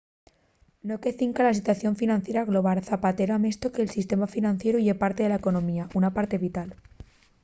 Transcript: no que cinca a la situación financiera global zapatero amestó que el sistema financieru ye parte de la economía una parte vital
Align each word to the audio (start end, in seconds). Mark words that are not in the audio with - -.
no 0.87 0.95
que 1.01 1.15
cinca 1.19 1.39
a 1.43 1.47
la 1.49 1.57
situación 1.59 1.93
financiera 2.01 2.47
global 2.49 2.83
zapatero 2.89 3.31
amestó 3.35 3.65
que 3.73 3.83
el 3.85 3.93
sistema 3.97 4.27
financieru 4.35 4.77
ye 4.81 4.95
parte 5.03 5.21
de 5.23 5.29
la 5.31 5.39
economía 5.41 5.89
una 5.99 6.11
parte 6.17 6.41
vital 6.45 6.69